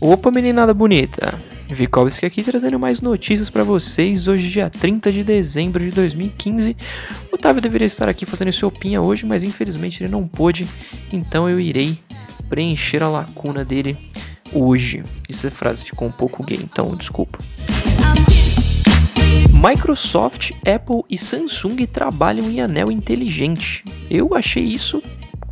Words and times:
Opa, 0.00 0.30
meninada 0.30 0.72
bonita! 0.72 1.36
Vikovski 1.68 2.24
aqui 2.24 2.44
trazendo 2.44 2.78
mais 2.78 3.00
notícias 3.00 3.50
para 3.50 3.64
vocês. 3.64 4.28
Hoje, 4.28 4.48
dia 4.48 4.70
30 4.70 5.10
de 5.10 5.24
dezembro 5.24 5.82
de 5.82 5.90
2015. 5.90 6.76
O 7.32 7.34
Otávio 7.34 7.60
deveria 7.60 7.86
estar 7.86 8.08
aqui 8.08 8.24
fazendo 8.24 8.52
sua 8.52 8.68
opinião 8.68 9.04
hoje, 9.04 9.26
mas 9.26 9.42
infelizmente 9.42 10.00
ele 10.00 10.12
não 10.12 10.28
pôde. 10.28 10.68
Então 11.12 11.50
eu 11.50 11.58
irei 11.58 11.98
preencher 12.48 13.02
a 13.02 13.08
lacuna 13.08 13.64
dele 13.64 13.98
hoje. 14.52 15.02
Essa 15.28 15.50
frase 15.50 15.82
ficou 15.82 16.06
um 16.06 16.12
pouco 16.12 16.44
gay, 16.44 16.60
então 16.62 16.94
desculpa. 16.94 17.40
Microsoft, 19.52 20.52
Apple 20.64 21.02
e 21.10 21.18
Samsung 21.18 21.84
trabalham 21.86 22.48
em 22.48 22.60
anel 22.60 22.92
inteligente. 22.92 23.82
Eu 24.08 24.36
achei 24.36 24.62
isso, 24.62 25.02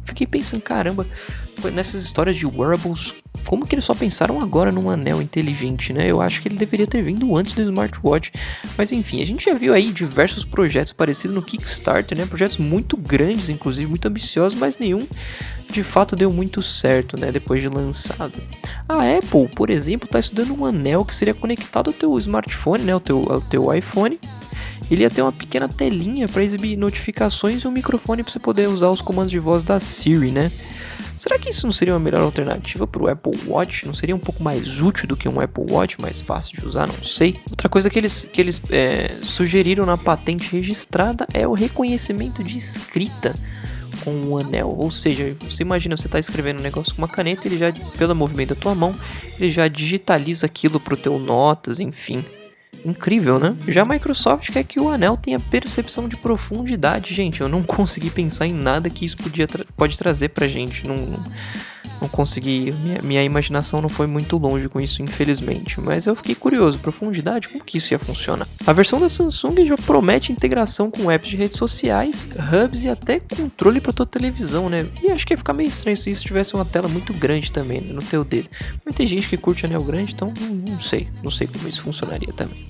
fiquei 0.05 0.25
pensando, 0.25 0.63
caramba, 0.63 1.05
nessas 1.73 2.05
histórias 2.05 2.37
de 2.37 2.47
wearables, 2.47 3.13
como 3.47 3.65
que 3.65 3.75
eles 3.75 3.85
só 3.85 3.95
pensaram 3.95 4.41
agora 4.43 4.73
num 4.73 4.91
anel 4.91 5.23
inteligente, 5.23 5.93
né? 5.93 6.07
Eu 6.07 6.21
acho 6.21 6.43
que 6.43 6.49
ele 6.49 6.57
deveria 6.57 6.87
ter 6.87 7.03
vindo 7.03 7.35
antes 7.37 7.55
do 7.55 7.63
smartwatch. 7.63 8.33
Mas 8.77 8.93
enfim, 8.93 9.23
a 9.23 9.27
gente 9.27 9.45
já 9.45 9.55
viu 9.55 9.73
aí 9.73 9.93
diversos 9.93 10.45
projetos 10.45 10.93
parecidos 10.93 11.35
no 11.35 11.43
Kickstarter, 11.43 12.19
né? 12.19 12.27
Projetos 12.27 12.59
muito 12.59 12.97
grandes, 12.97 13.49
inclusive 13.49 13.89
muito 13.89 14.07
ambiciosos, 14.07 14.59
mas 14.59 14.77
nenhum 14.79 15.07
de 15.71 15.83
fato 15.83 16.15
deu 16.17 16.31
muito 16.31 16.63
certo, 16.63 17.19
né? 17.19 17.31
Depois 17.31 17.63
de 17.63 17.69
lançado. 17.69 18.35
A 18.89 19.17
Apple, 19.17 19.49
por 19.55 19.71
exemplo, 19.71 20.07
está 20.07 20.19
estudando 20.19 20.53
um 20.59 20.65
anel 20.65 21.05
que 21.05 21.15
seria 21.15 21.35
conectado 21.35 21.89
ao 21.89 21.95
teu 21.95 22.17
smartphone, 22.19 22.85
né? 22.85 22.93
Ao 22.93 23.01
teu, 23.01 23.25
ao 23.31 23.41
teu 23.41 23.73
iPhone. 23.73 24.19
Ele 24.91 25.03
ia 25.03 25.11
ter 25.11 25.23
uma 25.23 25.33
pequena 25.33 25.69
telinha 25.69 26.29
para 26.29 26.43
exibir 26.43 26.77
notificações 26.77 27.63
e 27.63 27.69
um 27.69 27.73
microfone 27.73 28.23
para 28.23 28.33
você 28.33 28.39
poder 28.39 28.69
usar 28.69 28.91
os 28.91 29.01
comandos 29.01 29.31
de 29.31 29.39
voz 29.39 29.63
da 29.63 29.81
Siri, 29.81 30.31
né? 30.31 30.51
Será 31.27 31.41
que 31.41 31.51
isso 31.51 31.67
não 31.67 31.73
seria 31.73 31.93
uma 31.93 31.99
melhor 31.99 32.21
alternativa 32.21 32.87
para 32.87 33.03
o 33.03 33.09
Apple 33.09 33.33
Watch? 33.49 33.85
Não 33.85 33.93
seria 33.93 34.15
um 34.15 34.19
pouco 34.19 34.41
mais 34.45 34.81
útil 34.81 35.09
do 35.09 35.17
que 35.17 35.29
um 35.29 35.41
Apple 35.41 35.65
Watch, 35.69 36.01
mais 36.01 36.21
fácil 36.21 36.57
de 36.61 36.65
usar? 36.65 36.87
Não 36.87 37.03
sei. 37.03 37.35
Outra 37.51 37.69
coisa 37.69 37.91
que 37.91 37.99
eles, 37.99 38.25
que 38.33 38.41
eles 38.41 38.63
é, 38.71 39.09
sugeriram 39.25 39.85
na 39.85 39.99
patente 39.99 40.53
registrada 40.53 41.27
é 41.35 41.45
o 41.45 41.53
reconhecimento 41.53 42.45
de 42.45 42.57
escrita 42.57 43.35
com 44.05 44.13
o 44.29 44.39
anel. 44.39 44.69
Ou 44.79 44.89
seja, 44.89 45.37
você 45.41 45.65
imagina 45.65 45.97
você 45.97 46.07
está 46.07 46.21
escrevendo 46.21 46.61
um 46.61 46.63
negócio 46.63 46.95
com 46.95 47.03
uma 47.03 47.09
caneta, 47.09 47.49
ele 47.49 47.59
já, 47.59 47.73
pelo 47.99 48.15
movimento 48.15 48.55
da 48.55 48.61
tua 48.61 48.77
mão, 48.77 48.95
ele 49.37 49.51
já 49.51 49.67
digitaliza 49.67 50.47
aquilo 50.47 50.79
para 50.79 50.95
o 50.95 50.97
teu 50.97 51.19
notas, 51.19 51.81
enfim. 51.81 52.25
Incrível, 52.87 53.41
né? 53.41 53.57
Já 53.67 53.83
a 53.83 53.85
Microsoft 53.85 54.53
quer 54.53 54.63
que 54.63 54.79
o 54.79 54.89
anel 54.89 55.17
tenha 55.17 55.41
percepção 55.41 56.09
de 56.09 56.17
profundidade. 56.17 57.13
Gente, 57.13 57.41
eu 57.41 57.49
não 57.49 57.61
consegui 57.65 58.11
pensar 58.11 58.47
em 58.47 58.53
nada 58.53 58.89
que 58.89 59.05
isso 59.05 59.17
podia 59.17 59.47
tra 59.49 59.65
pode 59.77 59.99
trazer 59.99 60.29
pra 60.29 60.47
gente. 60.47 60.87
Não, 60.87 60.97
não, 62.01 62.09
consegui. 62.09 62.73
Minha, 62.83 63.03
minha, 63.03 63.25
imaginação 63.25 63.81
não 63.81 63.89
foi 63.89 64.07
muito 64.07 64.37
longe 64.37 64.69
com 64.69 64.81
isso, 64.81 65.03
infelizmente. 65.03 65.81
Mas 65.81 66.07
eu 66.07 66.15
fiquei 66.15 66.35
curioso. 66.35 66.79
Profundidade, 66.79 67.49
como 67.49 67.65
que 67.65 67.79
isso 67.79 67.93
ia 67.93 67.99
funcionar? 67.99 68.47
A 68.67 68.73
versão 68.73 69.01
da 69.01 69.09
Samsung 69.09 69.67
já 69.67 69.77
promete 69.77 70.33
integração 70.33 70.91
com 70.91 71.11
apps 71.11 71.29
de 71.29 71.37
redes 71.37 71.59
sociais, 71.59 72.29
hubs 72.37 72.85
e 72.85 72.89
até 72.89 73.21
controle 73.21 73.81
para 73.81 73.93
tua 73.93 74.07
televisão, 74.07 74.69
né? 74.69 74.87
E 75.03 75.11
acho 75.11 75.27
que 75.27 75.35
ia 75.35 75.39
ficar 75.39 75.53
meio 75.53 75.69
estranho 75.69 75.97
se 75.97 76.11
isso 76.11 76.25
tivesse 76.25 76.55
uma 76.55 76.65
tela 76.65 76.89
muito 76.89 77.13
grande 77.13 77.53
também 77.53 77.81
né, 77.81 77.93
no 77.93 78.03
teu 78.03 78.25
dedo. 78.25 78.49
Mas 78.85 78.95
tem 78.95 79.07
gente 79.07 79.29
que 79.29 79.37
curte 79.37 79.67
anel 79.67 79.83
grande, 79.83 80.15
então 80.15 80.33
não, 80.41 80.73
não 80.73 80.81
sei. 80.81 81.09
Não 81.23 81.31
sei 81.31 81.47
como 81.47 81.69
isso 81.69 81.83
funcionaria 81.83 82.33
também. 82.33 82.69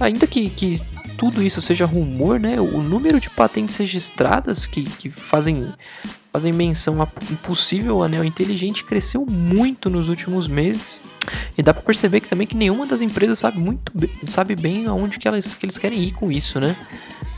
Ainda 0.00 0.26
que, 0.26 0.50
que 0.50 0.80
tudo 1.22 1.42
isso 1.42 1.60
seja 1.60 1.84
rumor, 1.84 2.40
né? 2.40 2.60
O 2.60 2.82
número 2.82 3.20
de 3.20 3.30
patentes 3.30 3.76
registradas 3.76 4.66
que, 4.66 4.82
que 4.82 5.08
fazem, 5.08 5.66
fazem 6.32 6.52
menção 6.52 7.02
a 7.02 7.08
um 7.30 7.36
possível 7.36 8.02
anel 8.02 8.24
inteligente 8.24 8.84
cresceu 8.84 9.26
muito 9.26 9.90
nos 9.90 10.08
últimos 10.08 10.48
meses. 10.48 11.00
E 11.56 11.62
dá 11.62 11.74
para 11.74 11.82
perceber 11.82 12.20
que 12.20 12.28
também 12.28 12.46
que 12.46 12.56
nenhuma 12.56 12.86
das 12.86 13.00
empresas 13.00 13.38
sabe 13.38 13.58
muito 13.58 13.92
sabe 14.26 14.56
bem 14.56 14.86
aonde 14.86 15.18
que, 15.18 15.28
elas, 15.28 15.54
que 15.54 15.66
eles 15.66 15.78
querem 15.78 16.02
ir 16.02 16.12
com 16.12 16.32
isso, 16.32 16.58
né? 16.58 16.74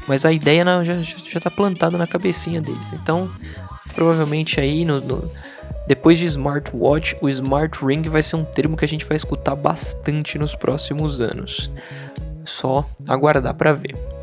Mas 0.06 0.24
a 0.24 0.32
ideia 0.32 0.64
já, 0.84 1.02
já 1.02 1.40
tá 1.40 1.50
plantada 1.50 1.98
na 1.98 2.06
cabecinha 2.06 2.60
deles. 2.60 2.92
Então, 2.92 3.28
provavelmente 3.94 4.60
aí 4.60 4.84
no, 4.84 5.00
no 5.00 5.30
depois 5.86 6.18
de 6.18 6.26
smartwatch, 6.26 7.16
o 7.20 7.28
smart 7.28 7.84
ring 7.84 8.02
vai 8.08 8.22
ser 8.22 8.36
um 8.36 8.44
termo 8.44 8.76
que 8.76 8.84
a 8.84 8.88
gente 8.88 9.04
vai 9.04 9.16
escutar 9.16 9.54
bastante 9.54 10.38
nos 10.38 10.54
próximos 10.54 11.20
anos. 11.20 11.70
Só 12.44 12.88
aguardar 13.06 13.54
para 13.54 13.72
ver. 13.72 14.13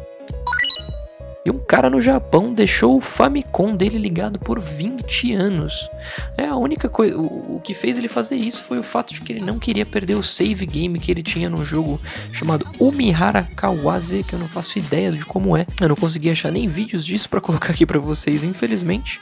E 1.44 1.50
um 1.50 1.58
cara 1.58 1.90
no 1.90 2.00
Japão 2.00 2.54
deixou 2.54 2.98
o 2.98 3.02
Famicom 3.02 3.76
dele 3.76 3.98
ligado 3.98 4.38
por 4.38 4.60
20 4.60 5.34
anos. 5.34 5.90
É 6.38 6.46
a 6.46 6.56
única 6.56 6.88
coisa. 6.88 7.18
O, 7.18 7.60
que 7.64 7.74
fez 7.74 7.98
ele 7.98 8.08
fazer 8.08 8.36
isso 8.36 8.64
foi 8.64 8.78
o 8.78 8.84
fato 8.84 9.12
de 9.14 9.22
que 9.22 9.34
ele 9.34 9.44
não 9.44 9.58
queria 9.58 9.86
perder 9.86 10.16
o 10.16 10.24
save 10.24 10.66
game 10.68 11.00
que 11.00 11.10
ele 11.10 11.24
tinha 11.24 11.50
no 11.50 11.66
jogo 11.66 12.00
chamado 12.32 12.68
Umihara 12.80 13.44
Kawase, 13.56 14.24
que 14.24 14.34
eu 14.34 14.40
não 14.40 14.48
faço 14.48 14.78
ideia 14.78 15.12
de 15.12 15.26
como 15.26 15.58
é. 15.58 15.66
Eu 15.80 15.90
não 15.90 15.96
consegui 15.96 16.30
achar 16.30 16.52
nem 16.52 16.68
vídeos 16.68 17.04
disso 17.04 17.28
para 17.28 17.42
colocar 17.42 17.72
aqui 17.72 17.88
para 17.88 18.00
vocês, 18.00 18.44
infelizmente. 18.44 19.20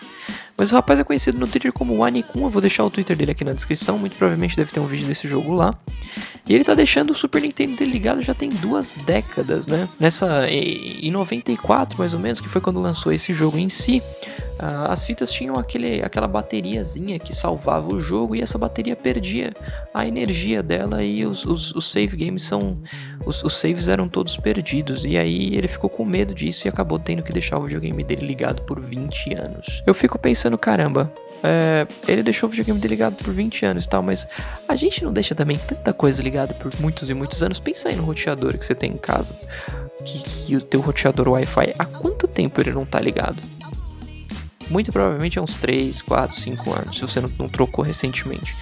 Mas 0.57 0.73
o 0.73 0.75
rapaz 0.75 0.99
é 0.99 1.05
conhecido 1.05 1.39
no 1.39 1.47
Twitter 1.47 1.71
como 1.71 1.97
Wanikun, 1.99 2.43
eu 2.43 2.49
vou 2.49 2.61
deixar 2.61 2.83
o 2.83 2.89
Twitter 2.89 3.15
dele 3.15 3.31
aqui 3.31 3.45
na 3.45 3.53
descrição, 3.53 3.97
muito 3.97 4.17
provavelmente 4.17 4.57
deve 4.57 4.73
ter 4.73 4.81
um 4.81 4.85
vídeo 4.85 5.07
desse 5.07 5.25
jogo 5.25 5.53
lá. 5.53 5.73
E 6.49 6.55
ele 6.55 6.63
tá 6.63 6.73
deixando 6.73 7.11
o 7.11 7.15
Super 7.15 7.43
Nintendo 7.43 7.75
dele 7.75 7.91
ligado 7.91 8.23
já 8.23 8.33
tem 8.33 8.49
duas 8.49 8.91
décadas, 9.05 9.67
né? 9.67 9.87
Nessa 9.99 10.49
em 10.49 11.11
94, 11.11 11.97
mais 11.97 12.15
ou 12.15 12.19
menos, 12.19 12.41
que 12.41 12.49
foi 12.49 12.59
quando 12.59 12.81
lançou 12.81 13.13
esse 13.13 13.33
jogo 13.33 13.59
em 13.59 13.69
si, 13.69 14.01
Uh, 14.59 14.91
as 14.91 15.05
fitas 15.05 15.31
tinham 15.31 15.55
aquele, 15.55 16.03
aquela 16.03 16.27
bateriazinha 16.27 17.17
que 17.17 17.33
salvava 17.33 17.95
o 17.95 17.97
jogo 17.97 18.35
e 18.35 18.41
essa 18.41 18.57
bateria 18.57 18.93
perdia 18.93 19.53
a 19.93 20.05
energia 20.05 20.61
dela 20.61 21.01
e 21.01 21.25
os, 21.25 21.45
os, 21.45 21.73
os 21.73 21.89
save 21.89 22.17
games 22.17 22.43
são. 22.43 22.77
Os, 23.25 23.41
os, 23.41 23.57
saves 23.57 23.87
eram 23.87 24.09
todos 24.09 24.35
perdidos. 24.35 25.05
E 25.05 25.17
aí 25.17 25.55
ele 25.55 25.69
ficou 25.69 25.89
com 25.89 26.03
medo 26.03 26.33
disso 26.33 26.67
e 26.67 26.69
acabou 26.69 26.99
tendo 26.99 27.23
que 27.23 27.31
deixar 27.31 27.57
o 27.57 27.63
videogame 27.63 28.03
dele 28.03 28.27
ligado 28.27 28.61
por 28.63 28.81
20 28.81 29.33
anos. 29.33 29.81
Eu 29.87 29.93
fico 29.93 30.19
pensando, 30.19 30.57
caramba. 30.57 31.13
É, 31.43 31.87
ele 32.07 32.23
deixou 32.23 32.47
o 32.47 32.51
videogame 32.51 32.79
ligado 32.87 33.15
por 33.15 33.33
20 33.33 33.65
anos 33.65 33.85
e 33.85 33.89
tal, 33.89 34.03
mas 34.03 34.27
a 34.67 34.75
gente 34.75 35.03
não 35.03 35.13
deixa 35.13 35.33
também 35.33 35.57
tanta 35.57 35.93
coisa 35.93 36.21
ligada 36.21 36.53
por 36.53 36.71
muitos 36.79 37.09
e 37.09 37.13
muitos 37.13 37.41
anos. 37.41 37.59
Pensa 37.59 37.89
aí 37.89 37.95
no 37.95 38.03
roteador 38.03 38.57
que 38.57 38.65
você 38.65 38.75
tem 38.75 38.91
em 38.91 38.97
casa. 38.97 39.33
Que, 40.05 40.21
que 40.21 40.55
o 40.55 40.61
teu 40.61 40.81
roteador 40.81 41.27
Wi-Fi, 41.29 41.75
há 41.77 41.85
quanto 41.85 42.27
tempo 42.27 42.59
ele 42.61 42.71
não 42.71 42.85
tá 42.85 42.99
ligado? 42.99 43.37
Muito 44.69 44.91
provavelmente 44.91 45.39
há 45.39 45.41
uns 45.41 45.55
3, 45.55 46.01
4, 46.01 46.35
5 46.35 46.79
anos, 46.79 46.97
se 46.97 47.01
você 47.01 47.19
não, 47.19 47.29
não 47.37 47.49
trocou 47.49 47.83
recentemente. 47.83 48.55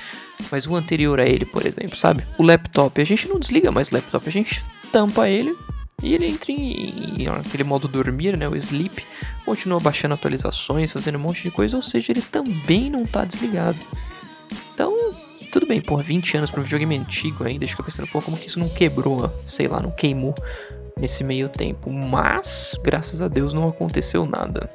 Mas 0.52 0.66
o 0.66 0.76
anterior 0.76 1.20
a 1.20 1.26
ele, 1.26 1.46
por 1.46 1.66
exemplo, 1.66 1.96
sabe? 1.96 2.24
O 2.38 2.44
laptop, 2.44 3.02
a 3.02 3.06
gente 3.06 3.28
não 3.28 3.40
desliga 3.40 3.72
mais 3.72 3.90
o 3.90 3.96
laptop, 3.96 4.28
a 4.28 4.32
gente 4.32 4.64
tampa 4.92 5.28
ele 5.28 5.56
e 6.02 6.14
ele 6.14 6.28
entra 6.28 6.52
em, 6.52 7.24
em 7.24 7.28
aquele 7.28 7.64
modo 7.64 7.88
dormir, 7.88 8.38
né? 8.38 8.48
O 8.48 8.56
sleep, 8.56 9.04
continua 9.48 9.80
baixando 9.80 10.14
atualizações, 10.14 10.92
fazendo 10.92 11.18
um 11.18 11.22
monte 11.22 11.42
de 11.42 11.50
coisa, 11.50 11.78
ou 11.78 11.82
seja, 11.82 12.12
ele 12.12 12.22
também 12.22 12.90
não 12.90 13.06
tá 13.06 13.24
desligado. 13.24 13.80
Então, 14.74 14.94
tudo 15.54 15.66
bem, 15.66 15.80
por 15.80 16.04
20 16.04 16.36
anos 16.36 16.52
para 16.52 16.60
um 16.60 16.64
videogame 16.64 16.98
antigo 16.98 17.46
ainda, 17.46 17.60
deixa 17.60 17.74
eu 17.80 17.86
pensando, 17.86 18.10
pô, 18.10 18.22
como 18.22 18.38
que 18.38 18.48
isso 18.48 18.60
não 18.60 18.68
quebrou, 18.68 19.32
sei 19.46 19.70
lá, 19.70 19.82
não 19.82 19.90
queimou 19.90 20.36
nesse 21.00 21.24
meio 21.24 21.48
tempo. 21.48 21.90
Mas, 21.90 22.78
graças 22.84 23.22
a 23.22 23.30
Deus, 23.30 23.54
não 23.54 23.70
aconteceu 23.70 24.26
nada. 24.26 24.70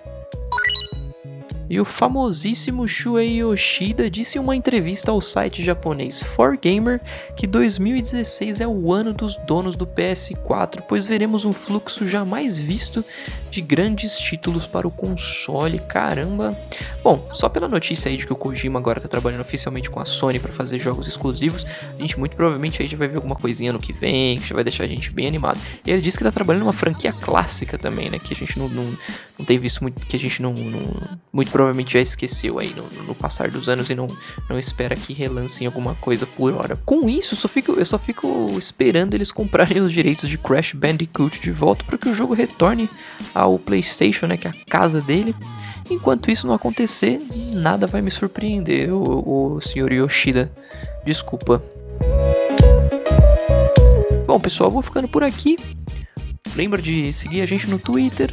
E 1.68 1.78
o 1.78 1.84
famosíssimo 1.84 2.88
Shuei 2.88 3.42
Yoshida 3.42 4.10
disse 4.10 4.38
em 4.38 4.40
uma 4.40 4.56
entrevista 4.56 5.10
ao 5.10 5.20
site 5.20 5.62
japonês 5.62 6.22
4Gamer 6.22 7.00
que 7.36 7.46
2016 7.46 8.62
é 8.62 8.66
o 8.66 8.90
ano 8.92 9.12
dos 9.12 9.36
donos 9.36 9.76
do 9.76 9.86
PS4, 9.86 10.82
pois 10.88 11.08
veremos 11.08 11.44
um 11.44 11.52
fluxo 11.52 12.06
jamais 12.06 12.58
visto 12.58 13.04
de 13.52 13.60
grandes 13.60 14.18
títulos 14.18 14.66
para 14.66 14.88
o 14.88 14.90
console. 14.90 15.78
Caramba! 15.80 16.58
Bom, 17.04 17.28
só 17.32 17.48
pela 17.48 17.68
notícia 17.68 18.08
aí 18.08 18.16
de 18.16 18.26
que 18.26 18.32
o 18.32 18.36
Kojima 18.36 18.78
agora 18.78 18.98
está 18.98 19.08
trabalhando 19.08 19.42
oficialmente 19.42 19.90
com 19.90 20.00
a 20.00 20.04
Sony 20.04 20.38
para 20.38 20.52
fazer 20.52 20.78
jogos 20.78 21.06
exclusivos, 21.06 21.66
a 21.94 22.00
gente 22.00 22.18
muito 22.18 22.34
provavelmente 22.34 22.82
aí 22.82 22.88
já 22.88 22.96
vai 22.96 23.08
ver 23.08 23.16
alguma 23.16 23.36
coisinha 23.36 23.72
no 23.72 23.78
que 23.78 23.92
vem, 23.92 24.38
que 24.38 24.48
já 24.48 24.54
vai 24.54 24.64
deixar 24.64 24.84
a 24.84 24.86
gente 24.88 25.10
bem 25.10 25.26
animado. 25.26 25.60
E 25.84 25.90
ele 25.90 26.00
disse 26.00 26.16
que 26.16 26.22
está 26.22 26.32
trabalhando 26.32 26.62
uma 26.62 26.72
franquia 26.72 27.12
clássica 27.12 27.76
também, 27.76 28.08
né? 28.08 28.18
Que 28.18 28.32
a 28.32 28.36
gente 28.36 28.58
não, 28.58 28.68
não, 28.68 28.84
não 29.38 29.44
tem 29.44 29.58
visto 29.58 29.82
muito, 29.82 30.04
que 30.06 30.16
a 30.16 30.20
gente 30.20 30.40
não, 30.40 30.54
não 30.54 30.82
muito 31.32 31.50
provavelmente 31.50 31.92
já 31.94 32.00
esqueceu 32.00 32.58
aí 32.58 32.74
no, 32.74 33.04
no, 33.04 33.14
passar 33.14 33.50
dos 33.50 33.68
anos 33.68 33.90
e 33.90 33.94
não, 33.94 34.06
não 34.48 34.58
espera 34.58 34.94
que 34.94 35.12
relancem 35.12 35.66
alguma 35.66 35.94
coisa 35.94 36.26
por 36.26 36.52
hora. 36.54 36.76
Com 36.84 37.08
isso, 37.08 37.36
só 37.36 37.48
fico, 37.48 37.72
eu 37.72 37.84
só 37.84 37.98
fico 37.98 38.48
esperando 38.58 39.14
eles 39.14 39.30
comprarem 39.30 39.82
os 39.82 39.92
direitos 39.92 40.28
de 40.28 40.38
Crash 40.38 40.72
Bandicoot 40.72 41.40
de 41.40 41.50
volta 41.50 41.84
para 41.84 41.98
que 41.98 42.08
o 42.08 42.14
jogo 42.14 42.34
retorne 42.34 42.88
ao 43.42 43.58
PlayStation, 43.58 44.26
né, 44.26 44.36
que 44.36 44.46
é 44.46 44.50
a 44.50 44.54
casa 44.68 45.00
dele. 45.00 45.34
Enquanto 45.90 46.30
isso 46.30 46.46
não 46.46 46.54
acontecer, 46.54 47.20
nada 47.52 47.86
vai 47.86 48.00
me 48.00 48.10
surpreender, 48.10 48.92
o, 48.92 49.56
o 49.56 49.60
senhor 49.60 49.92
Yoshida. 49.92 50.50
Desculpa. 51.04 51.62
Bom, 54.26 54.40
pessoal, 54.40 54.70
vou 54.70 54.82
ficando 54.82 55.08
por 55.08 55.22
aqui. 55.22 55.56
Lembra 56.56 56.80
de 56.80 57.12
seguir 57.12 57.40
a 57.42 57.46
gente 57.46 57.68
no 57.68 57.78
Twitter, 57.78 58.32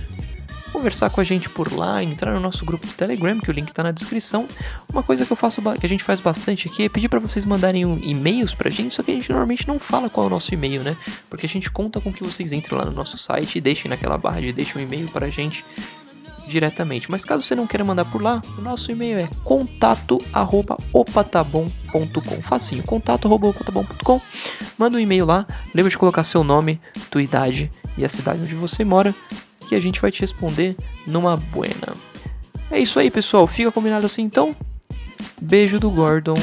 conversar 0.79 1.09
com 1.09 1.19
a 1.19 1.23
gente 1.25 1.49
por 1.49 1.75
lá, 1.75 2.01
entrar 2.01 2.33
no 2.33 2.39
nosso 2.39 2.63
grupo 2.63 2.87
do 2.87 2.93
Telegram, 2.93 3.37
que 3.37 3.51
o 3.51 3.53
link 3.53 3.73
tá 3.73 3.83
na 3.83 3.91
descrição. 3.91 4.47
Uma 4.87 5.03
coisa 5.03 5.25
que 5.25 5.31
eu 5.31 5.35
faço, 5.35 5.61
que 5.77 5.85
a 5.85 5.89
gente 5.89 6.05
faz 6.05 6.21
bastante 6.21 6.69
aqui 6.69 6.85
é 6.85 6.89
pedir 6.89 7.09
para 7.09 7.19
vocês 7.19 7.43
mandarem 7.43 7.85
um 7.85 7.99
e-mails 8.01 8.53
pra 8.53 8.69
gente, 8.69 8.95
só 8.95 9.03
que 9.03 9.11
a 9.11 9.13
gente 9.13 9.29
normalmente 9.29 9.67
não 9.67 9.77
fala 9.77 10.09
qual 10.09 10.25
é 10.25 10.27
o 10.27 10.29
nosso 10.29 10.53
e-mail, 10.53 10.81
né? 10.81 10.95
Porque 11.29 11.45
a 11.45 11.49
gente 11.49 11.69
conta 11.69 11.99
com 11.99 12.13
que 12.13 12.23
vocês 12.23 12.53
entrem 12.53 12.79
lá 12.79 12.85
no 12.85 12.93
nosso 12.93 13.17
site 13.17 13.57
e 13.57 13.61
deixem 13.61 13.89
naquela 13.89 14.17
barra 14.17 14.39
de 14.39 14.53
deixem 14.53 14.81
um 14.81 14.85
e-mail 14.85 15.11
pra 15.11 15.29
gente 15.29 15.65
diretamente. 16.47 17.11
Mas 17.11 17.25
caso 17.25 17.43
você 17.43 17.55
não 17.55 17.67
queira 17.67 17.83
mandar 17.83 18.05
por 18.05 18.21
lá, 18.21 18.41
o 18.57 18.61
nosso 18.61 18.89
e-mail 18.89 19.19
é 19.19 19.27
contato@opatabom.com. 19.43 22.41
Facinho, 22.41 22.83
contato@opatabom.com. 22.83 24.21
Manda 24.77 24.95
um 24.95 24.99
e-mail 25.01 25.25
lá, 25.25 25.45
lembra 25.75 25.89
de 25.89 25.97
colocar 25.97 26.23
seu 26.23 26.41
nome, 26.41 26.79
tua 27.11 27.21
idade 27.21 27.69
e 27.97 28.05
a 28.05 28.09
cidade 28.09 28.39
onde 28.41 28.55
você 28.55 28.85
mora, 28.85 29.13
que 29.69 29.75
a 29.75 29.79
gente 29.79 30.01
vai 30.01 30.11
te 30.11 30.19
responder 30.19 30.75
numa 31.05 31.37
buena. 31.37 31.95
É 32.71 32.79
isso 32.79 32.99
aí, 32.99 33.11
pessoal. 33.11 33.45
Fica 33.45 33.71
combinado 33.71 34.07
assim 34.07 34.23
então. 34.23 34.55
Beijo 35.39 35.79
do 35.79 35.91
Gordon. 35.91 36.35